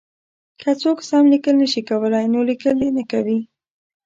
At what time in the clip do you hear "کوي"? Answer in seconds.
3.11-3.39